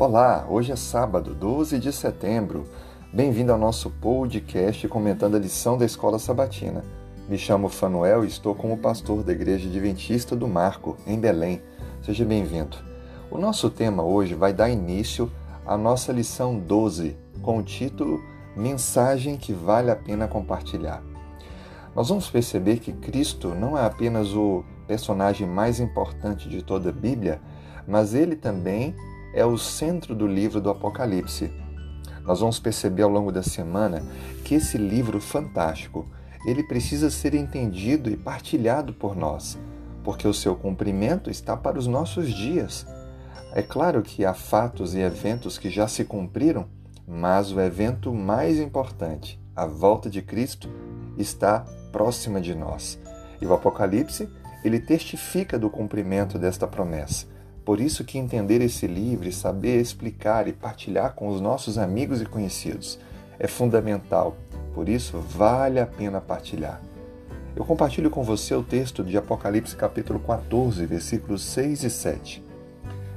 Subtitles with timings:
[0.00, 2.64] Olá, hoje é sábado, 12 de setembro.
[3.12, 6.82] Bem-vindo ao nosso podcast comentando a lição da Escola Sabatina.
[7.28, 11.60] Me chamo Fanuel e estou como pastor da Igreja Adventista do Marco, em Belém.
[12.00, 12.78] Seja bem-vindo.
[13.30, 15.30] O nosso tema hoje vai dar início
[15.66, 18.22] à nossa lição 12, com o título
[18.56, 21.02] Mensagem que vale a pena compartilhar.
[21.94, 26.92] Nós vamos perceber que Cristo não é apenas o personagem mais importante de toda a
[26.92, 27.38] Bíblia,
[27.86, 28.94] mas ele também
[29.32, 31.50] é o centro do livro do Apocalipse.
[32.24, 34.02] Nós vamos perceber ao longo da semana
[34.44, 36.06] que esse livro fantástico,
[36.44, 39.58] ele precisa ser entendido e partilhado por nós,
[40.02, 42.86] porque o seu cumprimento está para os nossos dias.
[43.52, 46.66] É claro que há fatos e eventos que já se cumpriram,
[47.06, 50.68] mas o evento mais importante, a volta de Cristo,
[51.18, 52.98] está próxima de nós.
[53.40, 54.28] E o Apocalipse,
[54.64, 57.26] ele testifica do cumprimento desta promessa.
[57.70, 62.20] Por isso que entender esse livro e saber explicar e partilhar com os nossos amigos
[62.20, 62.98] e conhecidos
[63.38, 64.36] é fundamental.
[64.74, 66.82] Por isso vale a pena partilhar.
[67.54, 72.44] Eu compartilho com você o texto de Apocalipse capítulo 14, versículos 6 e 7.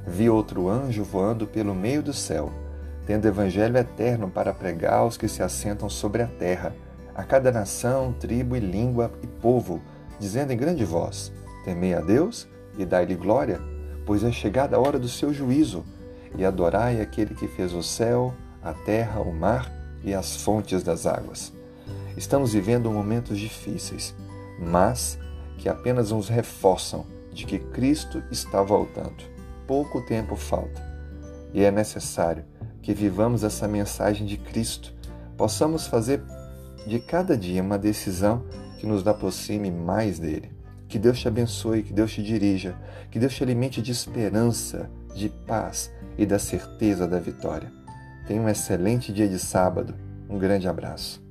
[0.06, 2.52] Vi outro anjo voando pelo meio do céu,
[3.08, 6.72] tendo evangelho eterno para pregar aos que se assentam sobre a terra,
[7.12, 9.82] a cada nação, tribo e língua e povo,
[10.20, 11.32] dizendo em grande voz:
[11.64, 12.46] Temei a Deus
[12.78, 13.73] e dai-lhe glória
[14.06, 15.84] pois é chegada a hora do seu juízo,
[16.36, 21.06] e adorai aquele que fez o céu, a terra, o mar e as fontes das
[21.06, 21.52] águas.
[22.16, 24.14] Estamos vivendo momentos difíceis,
[24.58, 25.18] mas
[25.58, 29.24] que apenas nos reforçam de que Cristo está voltando.
[29.66, 30.82] Pouco tempo falta,
[31.52, 32.44] e é necessário
[32.82, 34.92] que vivamos essa mensagem de Cristo,
[35.36, 36.22] possamos fazer
[36.86, 38.44] de cada dia uma decisão
[38.78, 40.53] que nos aproxime mais dele.
[40.88, 42.76] Que Deus te abençoe, que Deus te dirija,
[43.10, 47.72] que Deus te alimente de esperança, de paz e da certeza da vitória.
[48.26, 49.94] Tenha um excelente dia de sábado.
[50.28, 51.22] Um grande abraço.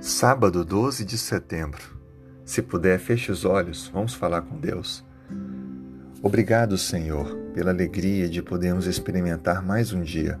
[0.00, 2.00] Sábado 12 de setembro.
[2.44, 5.04] Se puder, feche os olhos, vamos falar com Deus.
[6.24, 10.38] Obrigado, Senhor, pela alegria de podermos experimentar mais um dia.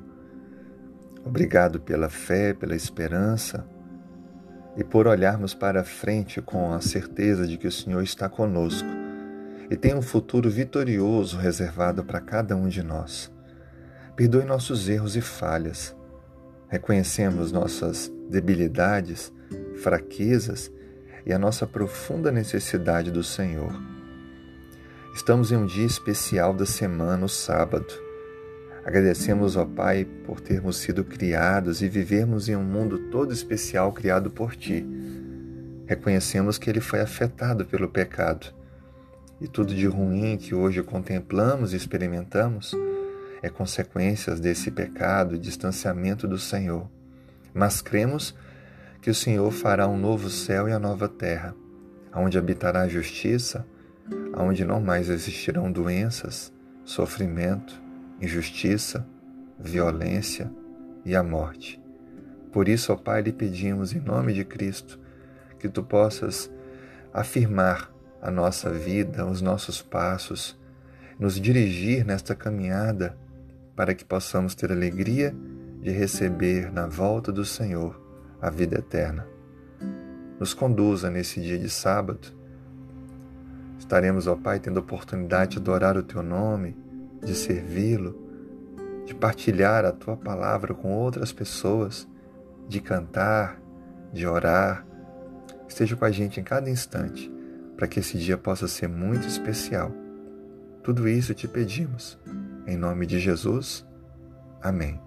[1.24, 3.66] Obrigado pela fé, pela esperança
[4.76, 8.88] e por olharmos para frente com a certeza de que o Senhor está conosco
[9.68, 13.32] e tem um futuro vitorioso reservado para cada um de nós.
[14.14, 15.96] Perdoe nossos erros e falhas.
[16.68, 19.32] Reconhecemos nossas debilidades,
[19.82, 20.70] fraquezas
[21.26, 23.72] e a nossa profunda necessidade do Senhor.
[25.14, 27.92] Estamos em um dia especial da semana, o sábado.
[28.82, 34.30] Agradecemos ao Pai por termos sido criados e vivermos em um mundo todo especial criado
[34.30, 34.86] por Ti.
[35.86, 38.54] Reconhecemos que Ele foi afetado pelo pecado
[39.38, 42.74] e tudo de ruim que hoje contemplamos e experimentamos
[43.42, 46.88] é consequências desse pecado e distanciamento do Senhor.
[47.52, 48.34] Mas cremos
[49.02, 51.54] que o Senhor fará um novo céu e a nova terra,
[52.14, 53.66] onde habitará a justiça,
[54.34, 56.52] onde não mais existirão doenças,
[56.84, 57.80] sofrimento,
[58.20, 59.06] injustiça,
[59.58, 60.50] violência
[61.04, 61.80] e a morte.
[62.52, 64.98] Por isso, ó Pai, lhe pedimos em nome de Cristo
[65.58, 66.50] que tu possas
[67.12, 70.58] afirmar a nossa vida, os nossos passos,
[71.18, 73.16] nos dirigir nesta caminhada
[73.76, 75.34] para que possamos ter alegria
[75.80, 78.00] de receber na volta do Senhor
[78.40, 79.26] a vida eterna.
[80.38, 82.41] Nos conduza nesse dia de sábado
[83.92, 86.74] Estaremos, ó Pai, tendo a oportunidade de adorar o Teu nome,
[87.22, 88.18] de servi-lo,
[89.04, 92.08] de partilhar a Tua palavra com outras pessoas,
[92.66, 93.60] de cantar,
[94.10, 94.86] de orar.
[95.68, 97.30] Esteja com a gente em cada instante,
[97.76, 99.92] para que esse dia possa ser muito especial.
[100.82, 102.18] Tudo isso te pedimos.
[102.66, 103.86] Em nome de Jesus.
[104.62, 104.98] Amém.